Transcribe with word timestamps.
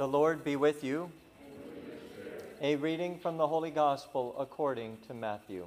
The 0.00 0.08
Lord 0.08 0.42
be 0.42 0.56
with 0.56 0.82
you. 0.82 1.10
A 2.62 2.76
reading 2.76 3.18
from 3.18 3.36
the 3.36 3.46
Holy 3.46 3.70
Gospel 3.70 4.34
according 4.38 4.96
to 5.06 5.12
Matthew. 5.12 5.66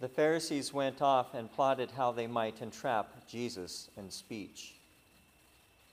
The 0.00 0.08
Pharisees 0.08 0.74
went 0.74 1.00
off 1.00 1.34
and 1.34 1.52
plotted 1.52 1.92
how 1.92 2.10
they 2.10 2.26
might 2.26 2.60
entrap 2.60 3.28
Jesus 3.28 3.88
in 3.96 4.10
speech. 4.10 4.74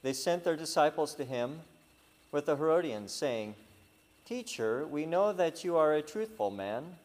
They 0.02 0.14
sent 0.14 0.44
their 0.44 0.58
disciples 0.58 1.14
to 1.14 1.24
him 1.24 1.60
with 2.32 2.48
the 2.48 2.58
Herodians, 2.58 3.12
saying, 3.12 3.54
Teacher, 4.26 4.88
we 4.88 5.06
know 5.06 5.34
that 5.34 5.64
you 5.64 5.78
are 5.78 5.94
a 5.94 6.02
truthful 6.02 6.50
man, 6.50 6.96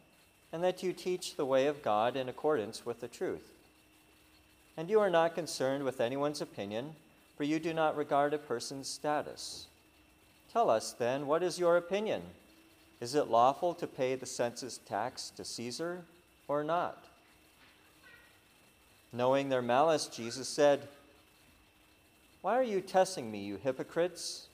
and 0.54 0.64
that 0.64 0.82
you 0.82 0.94
teach 0.94 1.36
the 1.36 1.44
way 1.44 1.66
of 1.66 1.82
God 1.82 2.16
in 2.16 2.30
accordance 2.30 2.86
with 2.86 3.00
the 3.00 3.08
truth. 3.08 3.55
And 4.76 4.90
you 4.90 5.00
are 5.00 5.10
not 5.10 5.34
concerned 5.34 5.84
with 5.84 6.00
anyone's 6.00 6.40
opinion, 6.40 6.94
for 7.36 7.44
you 7.44 7.58
do 7.58 7.72
not 7.72 7.96
regard 7.96 8.34
a 8.34 8.38
person's 8.38 8.88
status. 8.88 9.66
Tell 10.52 10.68
us 10.68 10.92
then, 10.92 11.26
what 11.26 11.42
is 11.42 11.58
your 11.58 11.76
opinion? 11.76 12.22
Is 13.00 13.14
it 13.14 13.28
lawful 13.28 13.74
to 13.74 13.86
pay 13.86 14.14
the 14.14 14.26
census 14.26 14.78
tax 14.78 15.30
to 15.36 15.44
Caesar 15.44 16.02
or 16.48 16.64
not? 16.64 17.04
Knowing 19.12 19.48
their 19.48 19.62
malice, 19.62 20.06
Jesus 20.08 20.48
said, 20.48 20.88
Why 22.42 22.54
are 22.54 22.62
you 22.62 22.80
testing 22.80 23.30
me, 23.30 23.44
you 23.44 23.58
hypocrites? 23.62 24.46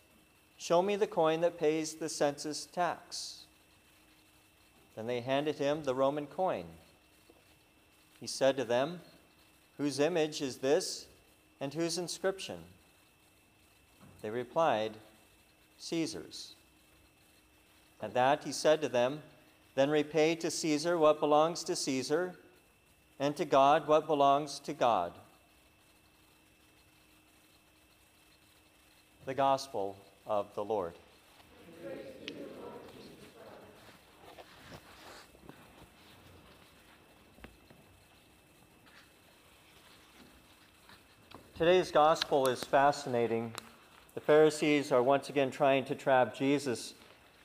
Show 0.58 0.82
me 0.82 0.94
the 0.96 1.06
coin 1.06 1.40
that 1.40 1.58
pays 1.58 1.94
the 1.94 2.08
census 2.08 2.66
tax. 2.66 3.40
Then 4.94 5.06
they 5.06 5.20
handed 5.20 5.56
him 5.56 5.82
the 5.82 5.94
Roman 5.94 6.26
coin. 6.26 6.64
He 8.20 8.26
said 8.26 8.56
to 8.56 8.64
them, 8.64 9.00
Whose 9.78 9.98
image 9.98 10.42
is 10.42 10.58
this, 10.58 11.06
and 11.60 11.72
whose 11.72 11.98
inscription? 11.98 12.58
They 14.20 14.30
replied, 14.30 14.92
Caesar's. 15.78 16.52
At 18.00 18.14
that 18.14 18.44
he 18.44 18.52
said 18.52 18.80
to 18.82 18.88
them, 18.88 19.22
Then 19.74 19.90
repay 19.90 20.34
to 20.36 20.50
Caesar 20.50 20.98
what 20.98 21.20
belongs 21.20 21.64
to 21.64 21.76
Caesar, 21.76 22.34
and 23.18 23.36
to 23.36 23.44
God 23.44 23.86
what 23.86 24.06
belongs 24.06 24.58
to 24.60 24.72
God. 24.72 25.12
The 29.24 29.34
Gospel 29.34 29.96
of 30.26 30.52
the 30.54 30.64
Lord. 30.64 30.94
Today's 41.62 41.92
gospel 41.92 42.48
is 42.48 42.64
fascinating. 42.64 43.52
The 44.16 44.20
Pharisees 44.20 44.90
are 44.90 45.00
once 45.00 45.28
again 45.28 45.52
trying 45.52 45.84
to 45.84 45.94
trap 45.94 46.34
Jesus 46.34 46.92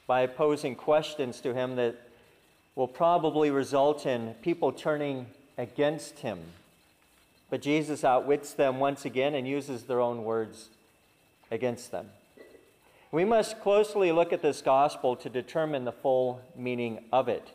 by 0.08 0.26
posing 0.26 0.74
questions 0.74 1.40
to 1.42 1.54
him 1.54 1.76
that 1.76 2.02
will 2.74 2.88
probably 2.88 3.52
result 3.52 4.08
in 4.08 4.34
people 4.42 4.72
turning 4.72 5.28
against 5.56 6.18
him. 6.18 6.40
But 7.52 7.62
Jesus 7.62 8.04
outwits 8.04 8.54
them 8.54 8.80
once 8.80 9.06
again 9.06 9.36
and 9.36 9.48
uses 9.48 9.84
their 9.84 10.02
own 10.02 10.24
words 10.24 10.70
against 11.52 11.92
them. 11.92 12.10
We 13.12 13.24
must 13.24 13.62
closely 13.62 14.12
look 14.12 14.34
at 14.34 14.42
this 14.42 14.64
gospel 14.64 15.16
to 15.18 15.30
determine 15.30 15.86
the 15.86 15.92
full 15.92 16.42
meaning 16.56 17.04
of 17.14 17.30
it. 17.30 17.50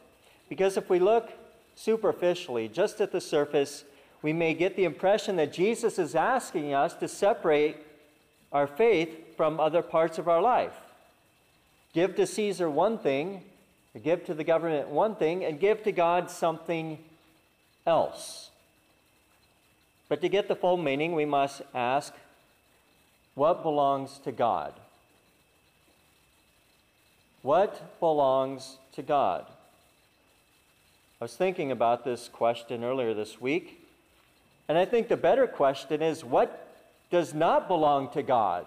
Because 0.48 0.76
if 0.76 0.88
we 0.88 1.00
look 1.00 1.28
superficially, 1.74 2.68
just 2.68 3.00
at 3.00 3.10
the 3.10 3.20
surface, 3.20 3.82
we 4.22 4.32
may 4.32 4.54
get 4.54 4.76
the 4.76 4.84
impression 4.84 5.36
that 5.36 5.52
Jesus 5.52 5.98
is 5.98 6.14
asking 6.14 6.72
us 6.72 6.94
to 6.94 7.08
separate 7.08 7.76
our 8.52 8.66
faith 8.66 9.36
from 9.36 9.58
other 9.58 9.82
parts 9.82 10.18
of 10.18 10.28
our 10.28 10.40
life. 10.40 10.74
Give 11.92 12.14
to 12.16 12.26
Caesar 12.26 12.70
one 12.70 12.98
thing, 12.98 13.42
give 14.02 14.24
to 14.26 14.34
the 14.34 14.44
government 14.44 14.88
one 14.88 15.16
thing, 15.16 15.44
and 15.44 15.58
give 15.58 15.82
to 15.82 15.92
God 15.92 16.30
something 16.30 16.98
else. 17.86 18.50
But 20.08 20.20
to 20.20 20.28
get 20.28 20.46
the 20.46 20.56
full 20.56 20.76
meaning, 20.76 21.14
we 21.14 21.24
must 21.24 21.62
ask 21.74 22.14
what 23.34 23.62
belongs 23.62 24.18
to 24.24 24.32
God? 24.32 24.74
What 27.40 27.98
belongs 27.98 28.76
to 28.92 29.02
God? 29.02 29.46
I 31.20 31.24
was 31.24 31.34
thinking 31.34 31.72
about 31.72 32.04
this 32.04 32.28
question 32.28 32.84
earlier 32.84 33.14
this 33.14 33.40
week. 33.40 33.81
And 34.68 34.78
I 34.78 34.84
think 34.84 35.08
the 35.08 35.16
better 35.16 35.46
question 35.46 36.02
is 36.02 36.24
what 36.24 36.68
does 37.10 37.34
not 37.34 37.68
belong 37.68 38.10
to 38.10 38.22
God? 38.22 38.66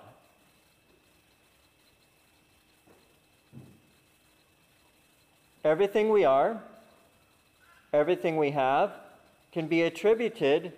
Everything 5.64 6.10
we 6.10 6.26
are, 6.26 6.62
everything 7.92 8.38
we 8.38 8.52
have, 8.52 8.92
can 9.52 9.68
be 9.68 9.82
attributed 9.82 10.74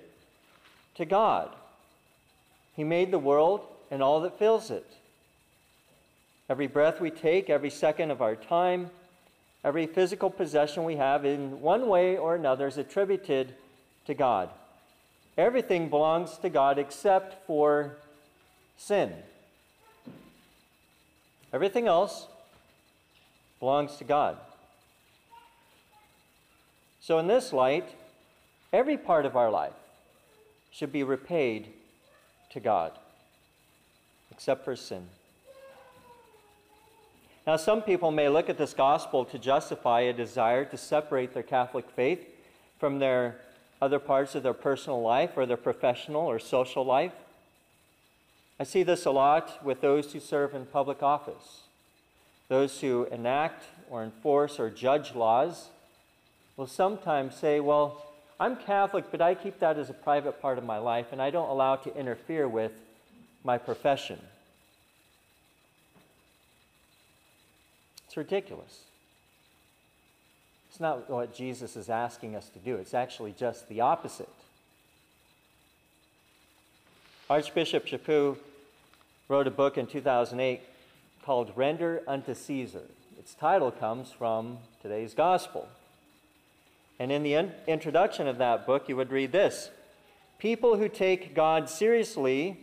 to 0.96 1.04
God. 1.04 1.50
He 2.76 2.86
made 2.86 3.12
the 3.12 3.20
world 3.20 3.62
and 3.92 4.02
all 4.02 4.22
that 4.22 4.40
fills 4.40 4.72
it. 4.72 4.86
Every 6.50 6.68
breath 6.68 7.02
we 7.02 7.12
take, 7.12 7.50
every 7.50 7.70
second 7.70 8.12
of 8.12 8.22
our 8.22 8.36
time, 8.36 8.90
every 9.64 9.88
physical 9.88 10.30
possession 10.30 10.86
we 10.86 10.96
have, 10.96 11.26
in 11.26 11.60
one 11.60 11.90
way 11.90 12.16
or 12.16 12.36
another, 12.36 12.68
is 12.68 12.78
attributed 12.78 13.54
to 14.06 14.14
God. 14.14 14.50
Everything 15.38 15.90
belongs 15.90 16.38
to 16.40 16.50
God 16.50 16.80
except 16.80 17.46
for 17.46 17.98
sin. 18.76 19.14
Everything 21.54 21.88
else 21.88 22.28
belongs 23.60 23.98
to 23.98 24.04
God. 24.04 24.38
So, 27.00 27.20
in 27.20 27.28
this 27.28 27.54
light, 27.54 27.88
every 28.74 28.98
part 28.98 29.26
of 29.26 29.36
our 29.36 29.50
life 29.50 29.74
should 30.72 30.92
be 30.92 31.04
repaid 31.04 31.70
to 32.50 32.60
God, 32.60 32.92
except 34.32 34.66
for 34.66 34.76
sin. 34.76 35.08
Now, 37.46 37.56
some 37.56 37.82
people 37.82 38.12
may 38.12 38.28
look 38.28 38.50
at 38.50 38.58
this 38.58 38.74
gospel 38.74 39.24
to 39.26 39.40
justify 39.40 40.02
a 40.02 40.14
desire 40.14 40.66
to 40.66 40.78
separate 40.78 41.34
their 41.34 41.44
Catholic 41.44 41.90
faith 41.90 42.28
from 42.78 43.00
their 43.00 43.40
other 43.82 44.00
parts 44.00 44.36
of 44.36 44.44
their 44.44 44.54
personal 44.54 45.02
life 45.02 45.32
or 45.36 45.46
their 45.46 45.58
professional 45.58 46.22
or 46.22 46.40
social 46.40 46.84
life. 46.84 47.14
I 48.60 48.64
see 48.64 48.84
this 48.84 49.06
a 49.06 49.12
lot 49.12 49.64
with 49.64 49.82
those 49.82 50.14
who 50.14 50.20
serve 50.20 50.56
in 50.56 50.66
public 50.66 51.04
office. 51.04 51.62
Those 52.50 52.82
who 52.82 53.06
enact 53.12 53.66
or 53.90 54.04
enforce 54.04 54.60
or 54.60 54.70
judge 54.70 55.14
laws 55.14 55.70
will 56.56 56.68
sometimes 56.68 57.36
say, 57.36 57.60
Well, 57.60 58.04
I'm 58.40 58.56
Catholic, 58.56 59.06
but 59.12 59.22
I 59.22 59.36
keep 59.36 59.60
that 59.60 59.78
as 59.78 59.90
a 59.90 59.94
private 59.94 60.42
part 60.42 60.58
of 60.58 60.64
my 60.64 60.78
life 60.78 61.08
and 61.12 61.22
I 61.22 61.30
don't 61.30 61.50
allow 61.50 61.74
it 61.74 61.84
to 61.84 61.96
interfere 61.96 62.48
with 62.48 62.72
my 63.44 63.58
profession. 63.58 64.20
It's 68.08 68.18
ridiculous. 68.18 68.87
It's 70.78 70.82
not 70.84 71.10
what 71.10 71.34
Jesus 71.34 71.76
is 71.76 71.90
asking 71.90 72.36
us 72.36 72.50
to 72.50 72.60
do, 72.60 72.76
it's 72.76 72.94
actually 72.94 73.34
just 73.36 73.68
the 73.68 73.82
opposite. 73.82 74.30
Archbishop 77.32 77.88
Chaput 77.88 78.38
wrote 79.28 79.48
a 79.48 79.50
book 79.50 79.80
in 79.80 79.88
2008 79.88 80.62
called 81.26 81.52
Render 81.56 82.04
Unto 82.08 82.36
Caesar. 82.36 82.84
Its 83.18 83.34
title 83.34 83.72
comes 83.72 84.12
from 84.12 84.60
today's 84.80 85.16
gospel. 85.16 85.68
And 87.00 87.12
in 87.12 87.24
the 87.24 87.34
in- 87.34 87.54
introduction 87.66 88.28
of 88.28 88.38
that 88.38 88.68
book, 88.68 88.88
you 88.88 88.96
would 88.98 89.10
read 89.10 89.32
this 89.32 89.72
People 90.38 90.78
who 90.78 90.88
take 90.88 91.34
God 91.34 91.72
seriously 91.72 92.60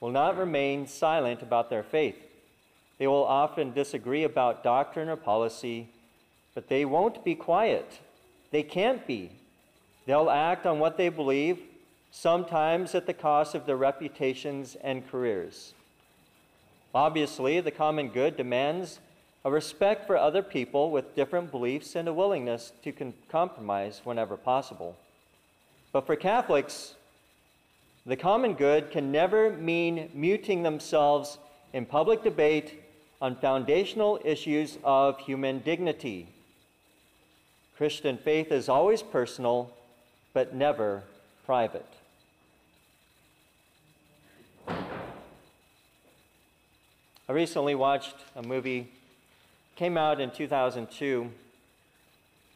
will 0.00 0.10
not 0.10 0.36
remain 0.36 0.88
silent 0.88 1.42
about 1.42 1.70
their 1.70 1.84
faith. 1.84 2.16
They 2.98 3.06
will 3.06 3.24
often 3.24 3.72
disagree 3.72 4.24
about 4.24 4.64
doctrine 4.64 5.08
or 5.08 5.14
policy 5.14 5.90
but 6.60 6.68
they 6.68 6.84
won't 6.84 7.24
be 7.24 7.34
quiet. 7.34 8.00
They 8.50 8.62
can't 8.62 9.06
be. 9.06 9.30
They'll 10.04 10.28
act 10.28 10.66
on 10.66 10.78
what 10.78 10.98
they 10.98 11.08
believe, 11.08 11.58
sometimes 12.10 12.94
at 12.94 13.06
the 13.06 13.14
cost 13.14 13.54
of 13.54 13.64
their 13.64 13.78
reputations 13.78 14.76
and 14.82 15.08
careers. 15.08 15.72
Obviously, 16.94 17.60
the 17.60 17.70
common 17.70 18.08
good 18.08 18.36
demands 18.36 19.00
a 19.42 19.50
respect 19.50 20.06
for 20.06 20.18
other 20.18 20.42
people 20.42 20.90
with 20.90 21.16
different 21.16 21.50
beliefs 21.50 21.96
and 21.96 22.06
a 22.06 22.12
willingness 22.12 22.72
to 22.84 22.92
compromise 23.30 24.02
whenever 24.04 24.36
possible. 24.36 24.98
But 25.92 26.04
for 26.04 26.14
Catholics, 26.14 26.94
the 28.04 28.16
common 28.16 28.52
good 28.52 28.90
can 28.90 29.10
never 29.10 29.48
mean 29.48 30.10
muting 30.12 30.62
themselves 30.62 31.38
in 31.72 31.86
public 31.86 32.22
debate 32.22 32.82
on 33.22 33.34
foundational 33.36 34.20
issues 34.26 34.76
of 34.84 35.18
human 35.20 35.60
dignity. 35.60 36.28
Christian 37.80 38.18
faith 38.18 38.52
is 38.52 38.68
always 38.68 39.00
personal, 39.00 39.70
but 40.34 40.54
never 40.54 41.02
private. 41.46 41.86
I 44.68 44.76
recently 47.32 47.74
watched 47.74 48.16
a 48.36 48.42
movie 48.42 48.92
came 49.76 49.96
out 49.96 50.20
in 50.20 50.30
2002. 50.30 51.30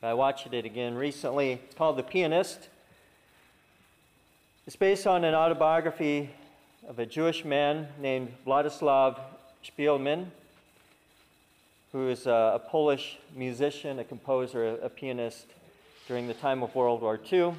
I 0.03 0.13
watched 0.13 0.53
it 0.53 0.67
again 0.67 0.95
recently. 0.95 1.53
It's 1.53 1.75
called 1.75 1.97
The 1.97 2.03
Pianist. 2.03 2.69
It's 4.67 4.77
based 4.77 5.07
on 5.07 5.25
an 5.25 5.35
autobiography 5.35 6.29
of 6.87 6.99
a 6.99 7.07
Jewish 7.07 7.47
man 7.47 7.89
named 7.99 8.31
Vladislav 8.47 9.19
Szpilman 9.65 10.27
who 11.95 12.09
is 12.09 12.27
a, 12.27 12.55
a 12.57 12.59
Polish 12.59 13.19
musician, 13.37 14.01
a 14.01 14.05
composer, 14.05 14.71
a, 14.71 14.87
a 14.87 14.89
pianist 14.89 15.47
during 16.09 16.27
the 16.27 16.35
time 16.35 16.61
of 16.61 16.75
World 16.75 17.03
War 17.03 17.21
II. 17.33 17.55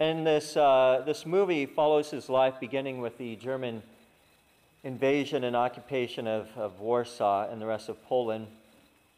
And 0.00 0.26
this, 0.26 0.56
uh, 0.56 1.04
this 1.06 1.24
movie 1.24 1.64
follows 1.64 2.10
his 2.10 2.28
life 2.28 2.54
beginning 2.58 3.00
with 3.00 3.18
the 3.18 3.36
German 3.36 3.84
invasion 4.82 5.44
and 5.44 5.54
occupation 5.54 6.26
of, 6.26 6.48
of 6.56 6.80
Warsaw 6.80 7.48
and 7.48 7.62
the 7.62 7.66
rest 7.66 7.88
of 7.88 8.04
Poland. 8.06 8.48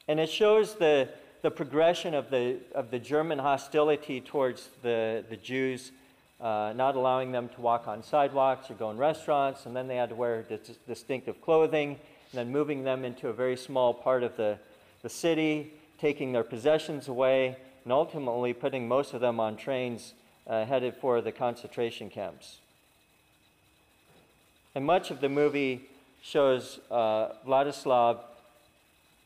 And 0.08 0.20
it 0.20 0.28
shows 0.28 0.74
the, 0.74 1.08
the 1.40 1.50
progression 1.50 2.12
of 2.12 2.28
the, 2.28 2.58
of 2.74 2.90
the 2.90 2.98
German 2.98 3.38
hostility 3.38 4.20
towards 4.20 4.68
the, 4.82 5.24
the 5.30 5.36
Jews, 5.38 5.90
uh, 6.38 6.74
not 6.76 6.96
allowing 6.96 7.32
them 7.32 7.48
to 7.48 7.62
walk 7.62 7.88
on 7.88 8.02
sidewalks 8.02 8.70
or 8.70 8.74
go 8.74 8.90
in 8.90 8.98
restaurants, 8.98 9.64
and 9.64 9.74
then 9.74 9.88
they 9.88 9.96
had 9.96 10.10
to 10.10 10.14
wear 10.14 10.42
dis- 10.42 10.76
distinctive 10.86 11.40
clothing, 11.40 11.98
then 12.32 12.50
moving 12.50 12.84
them 12.84 13.04
into 13.04 13.28
a 13.28 13.32
very 13.32 13.56
small 13.56 13.94
part 13.94 14.22
of 14.22 14.36
the, 14.36 14.58
the 15.02 15.08
city, 15.08 15.72
taking 15.98 16.32
their 16.32 16.44
possessions 16.44 17.08
away, 17.08 17.56
and 17.84 17.92
ultimately 17.92 18.52
putting 18.52 18.86
most 18.86 19.14
of 19.14 19.20
them 19.20 19.40
on 19.40 19.56
trains 19.56 20.14
uh, 20.46 20.64
headed 20.64 20.94
for 20.94 21.20
the 21.20 21.32
concentration 21.32 22.10
camps. 22.10 22.58
And 24.74 24.84
much 24.84 25.10
of 25.10 25.20
the 25.20 25.28
movie 25.28 25.88
shows 26.22 26.80
uh, 26.90 27.30
Vladislav 27.46 28.18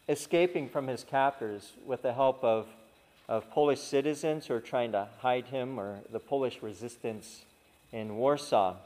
escaping 0.09 0.69
from 0.69 0.87
his 0.87 1.05
captors 1.05 1.73
with 1.87 2.03
the 2.03 2.13
help 2.13 2.43
of, 2.43 2.67
of 3.29 3.51
Polish 3.51 3.81
citizens 3.81 4.47
who 4.47 4.55
are 4.55 4.61
trying 4.61 4.93
to 4.93 5.09
hide 5.19 5.47
him 5.47 5.79
or 5.79 5.99
the 6.11 6.21
Polish 6.21 6.63
resistance 6.63 7.43
in 7.93 8.17
Warsaw. 8.17 8.77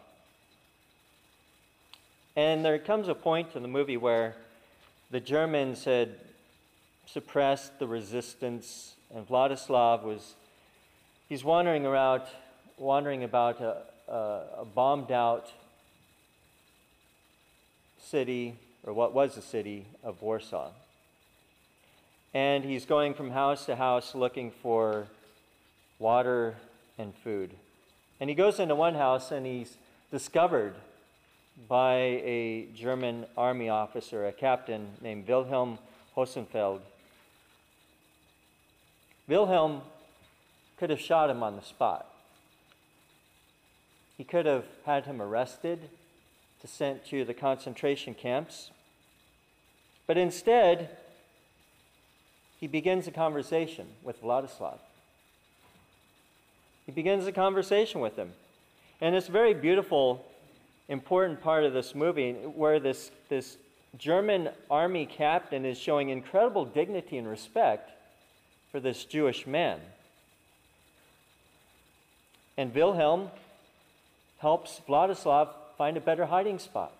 And 2.37 2.63
there 2.63 2.79
comes 2.79 3.09
a 3.09 3.15
point 3.15 3.57
in 3.57 3.63
the 3.63 3.69
movie 3.69 3.97
where 3.97 4.37
the 5.11 5.21
Germans 5.21 5.85
had 5.85 6.11
suppressed 7.07 7.79
the 7.79 7.87
resistance, 7.87 8.95
and 9.15 9.27
Vladislav 9.27 10.03
was 10.03 10.35
he's 11.31 11.43
wandering 11.43 11.87
around, 11.87 12.23
wandering 12.77 13.25
about 13.25 13.63
a, 13.63 13.79
a, 14.07 14.43
a 14.59 14.65
bombed 14.67 15.11
out 15.11 15.51
city, 17.99 18.57
or 18.85 18.93
what 18.93 19.15
was 19.15 19.35
the 19.35 19.43
city 19.43 19.87
of 20.05 20.21
Warsaw. 20.21 20.69
And 22.35 22.65
he's 22.65 22.85
going 22.85 23.15
from 23.15 23.31
house 23.31 23.65
to 23.65 23.77
house 23.77 24.15
looking 24.15 24.51
for 24.51 25.07
water 25.99 26.57
and 26.99 27.15
food. 27.15 27.53
And 28.21 28.29
he 28.29 28.37
goes 28.37 28.61
into 28.61 28.75
one 28.75 28.95
house 28.95 29.31
and 29.31 29.47
he's 29.47 29.79
discovered 30.11 30.75
by 31.69 31.95
a 31.95 32.69
German 32.75 33.27
army 33.37 33.69
officer, 33.69 34.27
a 34.27 34.33
captain 34.33 34.89
named 35.01 35.27
Wilhelm 35.27 35.79
Hosenfeld. 36.15 36.81
Wilhelm 39.27 39.83
could 40.77 40.91
have 40.91 41.01
shot 41.01 41.31
him 41.31 41.43
on 41.43 41.57
the 41.57 41.63
spot. 41.63 42.07
He 44.17 44.25
could 44.25 44.47
have 44.47 44.65
had 44.85 45.07
him 45.07 45.21
arrested 45.21 45.89
to 46.61 46.67
sent 46.67 47.05
to 47.07 47.25
the 47.25 47.35
concentration 47.35 48.15
camps. 48.15 48.71
But 50.07 50.17
instead, 50.17 50.97
he 52.61 52.67
begins 52.67 53.07
a 53.07 53.11
conversation 53.11 53.89
with 54.03 54.23
Vladislav. 54.23 54.79
He 56.87 56.93
begins 56.93 57.27
a 57.27 57.33
conversation 57.33 58.01
with 58.01 58.17
him. 58.17 58.33
And 59.01 59.15
it's 59.15 59.27
very 59.27 59.53
beautiful, 59.53 60.25
important 60.89 61.41
part 61.41 61.65
of 61.65 61.73
this 61.73 61.95
movie 61.95 62.33
where 62.33 62.79
this, 62.79 63.11
this 63.29 63.57
German 63.99 64.51
army 64.71 65.07
captain 65.07 65.65
is 65.65 65.79
showing 65.79 66.11
incredible 66.11 66.65
dignity 66.65 67.19
and 67.19 67.29
respect 67.29 67.91
for 68.71 68.81
this 68.81 69.05
Jewish 69.05 69.47
man. 69.47 69.81
And 72.57 72.75
Wilhelm 72.75 73.31
helps 74.39 74.81
Vladislav 74.89 75.49
find 75.77 75.97
a 75.97 76.01
better 76.01 76.27
hiding 76.27 76.59
spot. 76.59 76.93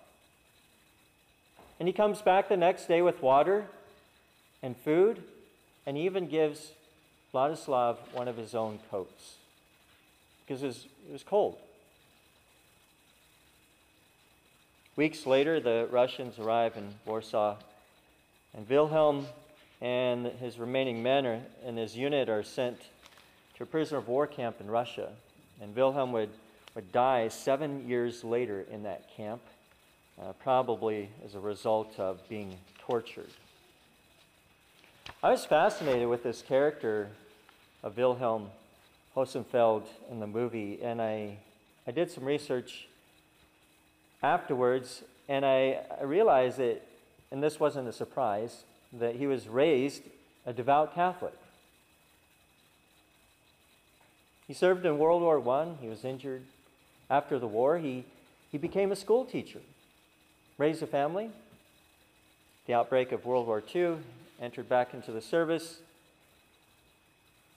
And 1.79 1.87
he 1.87 1.93
comes 1.93 2.21
back 2.21 2.49
the 2.49 2.57
next 2.57 2.87
day 2.87 3.01
with 3.01 3.21
water 3.21 3.65
and 4.63 4.75
food, 4.75 5.21
and 5.85 5.97
even 5.97 6.27
gives 6.27 6.71
Vladislav 7.33 7.97
one 8.13 8.27
of 8.27 8.37
his 8.37 8.55
own 8.55 8.79
coats 8.89 9.35
because 10.45 10.63
it 10.63 10.67
was, 10.67 10.85
it 11.09 11.13
was 11.13 11.23
cold. 11.23 11.57
Weeks 14.97 15.27
later, 15.27 15.59
the 15.59 15.87
Russians 15.91 16.39
arrive 16.39 16.75
in 16.75 16.95
Warsaw, 17.05 17.57
and 18.55 18.67
Wilhelm 18.67 19.27
and 19.79 20.25
his 20.25 20.57
remaining 20.57 21.03
men 21.03 21.27
are, 21.27 21.39
and 21.63 21.77
his 21.77 21.95
unit 21.95 22.29
are 22.29 22.41
sent 22.41 22.79
to 23.57 23.63
a 23.63 23.65
prisoner 23.67 23.99
of 23.99 24.07
war 24.07 24.25
camp 24.25 24.59
in 24.59 24.71
Russia. 24.71 25.11
And 25.61 25.75
Wilhelm 25.75 26.13
would, 26.13 26.31
would 26.73 26.91
die 26.91 27.27
seven 27.27 27.87
years 27.87 28.23
later 28.23 28.65
in 28.71 28.81
that 28.83 29.15
camp, 29.15 29.43
uh, 30.19 30.33
probably 30.41 31.09
as 31.23 31.35
a 31.35 31.39
result 31.39 31.99
of 31.99 32.27
being 32.27 32.57
tortured. 32.79 33.29
I 35.21 35.29
was 35.29 35.45
fascinated 35.45 36.07
with 36.07 36.23
this 36.23 36.41
character 36.41 37.09
of 37.83 37.97
Wilhelm 37.97 38.49
Hosenfeld 39.13 39.83
in 40.09 40.19
the 40.19 40.25
movie, 40.25 40.79
and 40.81 40.99
I, 40.99 41.37
I 41.85 41.91
did 41.91 42.09
some 42.09 42.25
research 42.25 42.87
afterwards, 44.21 45.03
and 45.27 45.45
I, 45.45 45.79
I 45.99 46.03
realized 46.03 46.57
that, 46.57 46.81
and 47.31 47.43
this 47.43 47.59
wasn't 47.59 47.87
a 47.87 47.93
surprise, 47.93 48.63
that 48.93 49.15
he 49.15 49.27
was 49.27 49.47
raised 49.47 50.03
a 50.45 50.53
devout 50.53 50.95
Catholic. 50.95 51.33
He 54.47 54.53
served 54.53 54.85
in 54.85 54.97
World 54.97 55.21
War 55.21 55.45
I. 55.49 55.67
He 55.81 55.89
was 55.89 56.05
injured 56.05 56.43
after 57.09 57.37
the 57.37 57.47
war. 57.47 57.77
He, 57.77 58.05
he 58.49 58.57
became 58.57 58.91
a 58.91 58.95
school 58.95 59.25
teacher, 59.25 59.59
raised 60.57 60.81
a 60.81 60.87
family. 60.87 61.29
The 62.65 62.73
outbreak 62.73 63.11
of 63.11 63.25
World 63.25 63.47
War 63.47 63.61
II, 63.73 63.97
entered 64.41 64.69
back 64.69 64.93
into 64.93 65.11
the 65.11 65.21
service. 65.21 65.79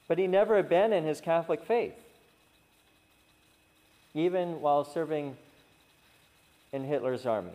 But 0.09 0.19
he 0.19 0.27
never 0.27 0.59
abandoned 0.59 1.07
his 1.07 1.21
Catholic 1.21 1.65
faith, 1.65 1.95
even 4.15 4.61
while 4.61 4.85
serving 4.85 5.37
in 6.73 6.85
Hitler's 6.85 7.27
army. 7.27 7.53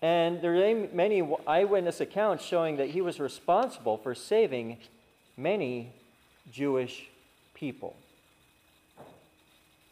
And 0.00 0.42
there 0.42 0.54
are 0.54 0.88
many 0.92 1.22
eyewitness 1.46 2.00
accounts 2.00 2.44
showing 2.44 2.76
that 2.78 2.90
he 2.90 3.00
was 3.00 3.20
responsible 3.20 3.96
for 3.96 4.14
saving 4.14 4.78
many 5.36 5.92
Jewish 6.50 7.08
people. 7.54 7.94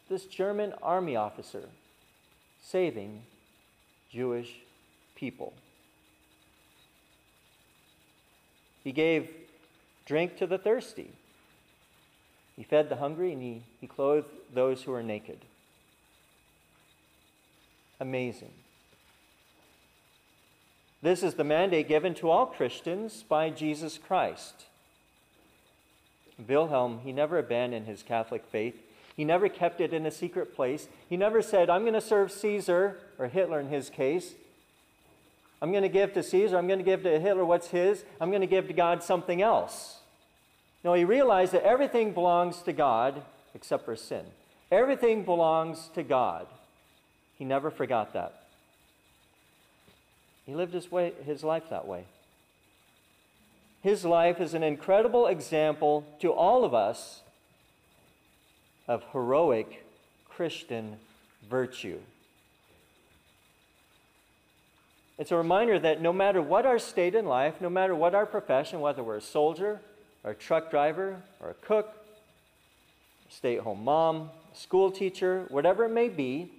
This 0.09 0.25
German 0.25 0.73
army 0.83 1.15
officer 1.15 1.63
saving 2.61 3.21
Jewish 4.11 4.53
people. 5.15 5.53
He 8.83 8.91
gave 8.91 9.29
drink 10.05 10.35
to 10.37 10.47
the 10.47 10.57
thirsty. 10.57 11.11
He 12.57 12.63
fed 12.63 12.89
the 12.89 12.97
hungry 12.97 13.31
and 13.31 13.41
he, 13.41 13.63
he 13.79 13.87
clothed 13.87 14.27
those 14.53 14.83
who 14.83 14.91
were 14.91 15.03
naked. 15.03 15.39
Amazing. 18.01 18.51
This 21.03 21.21
is 21.21 21.35
the 21.35 21.43
mandate 21.43 21.87
given 21.87 22.15
to 22.15 22.31
all 22.31 22.47
Christians 22.47 23.23
by 23.23 23.51
Jesus 23.51 23.99
Christ. 23.99 24.65
Wilhelm, 26.47 27.01
he 27.03 27.11
never 27.11 27.37
abandoned 27.37 27.85
his 27.85 28.01
Catholic 28.01 28.43
faith. 28.47 28.75
He 29.15 29.23
never 29.23 29.47
kept 29.47 29.79
it 29.79 29.93
in 29.93 30.07
a 30.07 30.11
secret 30.11 30.55
place. 30.55 30.87
He 31.07 31.15
never 31.15 31.43
said, 31.43 31.69
I'm 31.69 31.83
going 31.83 31.93
to 31.93 32.01
serve 32.01 32.31
Caesar, 32.31 32.97
or 33.19 33.27
Hitler 33.27 33.59
in 33.59 33.69
his 33.69 33.91
case. 33.91 34.33
I'm 35.61 35.69
going 35.69 35.83
to 35.83 35.89
give 35.89 36.13
to 36.13 36.23
Caesar, 36.23 36.57
I'm 36.57 36.65
going 36.65 36.79
to 36.79 36.85
give 36.85 37.03
to 37.03 37.19
Hitler 37.19 37.45
what's 37.45 37.67
his, 37.67 38.03
I'm 38.19 38.31
going 38.31 38.41
to 38.41 38.47
give 38.47 38.67
to 38.67 38.73
God 38.73 39.03
something 39.03 39.43
else. 39.43 39.99
No, 40.83 40.93
he 40.93 41.05
realized 41.05 41.51
that 41.51 41.63
everything 41.63 42.13
belongs 42.13 42.63
to 42.63 42.73
God 42.73 43.21
except 43.53 43.85
for 43.85 43.95
sin. 43.95 44.25
Everything 44.71 45.23
belongs 45.23 45.91
to 45.93 46.01
God. 46.01 46.47
He 47.41 47.45
never 47.45 47.71
forgot 47.71 48.13
that. 48.13 48.43
He 50.45 50.53
lived 50.53 50.75
his, 50.75 50.91
way, 50.91 51.13
his 51.25 51.43
life 51.43 51.63
that 51.71 51.87
way. 51.87 52.03
His 53.81 54.05
life 54.05 54.39
is 54.39 54.53
an 54.53 54.61
incredible 54.61 55.25
example 55.25 56.05
to 56.19 56.31
all 56.31 56.63
of 56.63 56.75
us 56.75 57.21
of 58.87 59.03
heroic 59.11 59.83
Christian 60.29 60.97
virtue. 61.49 61.97
It's 65.17 65.31
a 65.31 65.35
reminder 65.35 65.79
that 65.79 65.99
no 65.99 66.13
matter 66.13 66.43
what 66.43 66.67
our 66.67 66.77
state 66.77 67.15
in 67.15 67.25
life, 67.25 67.55
no 67.59 67.71
matter 67.71 67.95
what 67.95 68.13
our 68.13 68.27
profession, 68.27 68.81
whether 68.81 69.01
we're 69.01 69.17
a 69.17 69.19
soldier, 69.19 69.81
or 70.23 70.29
a 70.29 70.35
truck 70.35 70.69
driver, 70.69 71.23
or 71.39 71.49
a 71.49 71.55
cook, 71.55 71.91
a 73.27 73.33
stay 73.33 73.57
at 73.57 73.63
home 73.63 73.83
mom, 73.83 74.29
a 74.53 74.55
school 74.55 74.91
teacher, 74.91 75.45
whatever 75.49 75.85
it 75.85 75.91
may 75.91 76.07
be, 76.07 76.51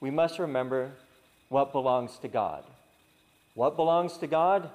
we 0.00 0.10
must 0.10 0.38
remember 0.38 0.92
what 1.48 1.72
belongs 1.72 2.18
to 2.18 2.28
God. 2.28 2.64
What 3.54 3.76
belongs 3.76 4.16
to 4.18 4.26
God? 4.26 4.70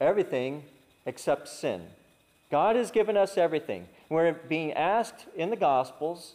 Everything 0.00 0.62
except 1.06 1.48
sin. 1.48 1.82
God 2.50 2.76
has 2.76 2.90
given 2.90 3.16
us 3.16 3.36
everything. 3.36 3.86
We're 4.08 4.32
being 4.32 4.72
asked 4.72 5.26
in 5.36 5.50
the 5.50 5.56
Gospels 5.56 6.34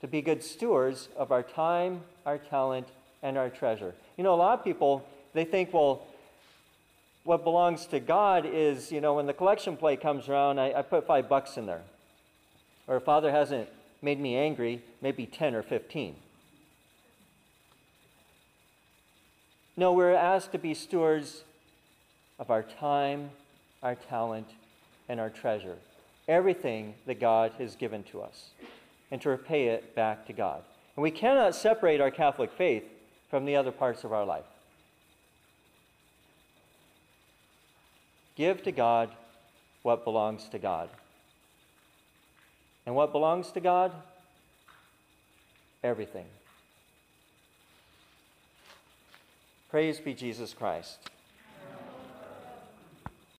to 0.00 0.08
be 0.08 0.22
good 0.22 0.42
stewards 0.42 1.08
of 1.16 1.30
our 1.30 1.42
time, 1.42 2.00
our 2.26 2.38
talent, 2.38 2.88
and 3.22 3.38
our 3.38 3.48
treasure. 3.48 3.94
You 4.16 4.24
know, 4.24 4.34
a 4.34 4.36
lot 4.36 4.58
of 4.58 4.64
people, 4.64 5.06
they 5.32 5.44
think, 5.44 5.72
well, 5.72 6.02
what 7.24 7.42
belongs 7.42 7.86
to 7.86 8.00
God 8.00 8.44
is, 8.44 8.92
you 8.92 9.00
know, 9.00 9.14
when 9.14 9.26
the 9.26 9.32
collection 9.32 9.76
plate 9.76 10.00
comes 10.00 10.28
around, 10.28 10.58
I, 10.58 10.72
I 10.78 10.82
put 10.82 11.06
five 11.06 11.28
bucks 11.28 11.56
in 11.56 11.66
there. 11.66 11.82
Or 12.86 12.96
if 12.96 13.04
Father 13.04 13.30
hasn't 13.30 13.68
made 14.02 14.20
me 14.20 14.36
angry, 14.36 14.82
maybe 15.00 15.26
10 15.26 15.54
or 15.54 15.62
15. 15.62 16.16
No, 19.76 19.92
we're 19.92 20.12
asked 20.14 20.52
to 20.52 20.58
be 20.58 20.72
stewards 20.72 21.42
of 22.38 22.50
our 22.50 22.62
time, 22.62 23.30
our 23.82 23.94
talent, 23.94 24.46
and 25.08 25.18
our 25.18 25.30
treasure. 25.30 25.76
Everything 26.28 26.94
that 27.06 27.20
God 27.20 27.52
has 27.58 27.74
given 27.76 28.02
to 28.04 28.22
us, 28.22 28.50
and 29.10 29.20
to 29.22 29.28
repay 29.28 29.68
it 29.68 29.94
back 29.94 30.26
to 30.26 30.32
God. 30.32 30.62
And 30.96 31.02
we 31.02 31.10
cannot 31.10 31.54
separate 31.54 32.00
our 32.00 32.10
Catholic 32.10 32.52
faith 32.52 32.84
from 33.30 33.44
the 33.44 33.56
other 33.56 33.72
parts 33.72 34.04
of 34.04 34.12
our 34.12 34.24
life. 34.24 34.44
Give 38.36 38.62
to 38.62 38.72
God 38.72 39.10
what 39.82 40.04
belongs 40.04 40.48
to 40.48 40.58
God. 40.58 40.88
And 42.86 42.94
what 42.94 43.12
belongs 43.12 43.50
to 43.52 43.60
God? 43.60 43.92
Everything. 45.82 46.26
Praise 49.74 49.98
be 49.98 50.14
Jesus 50.14 50.54
Christ. 50.54 51.10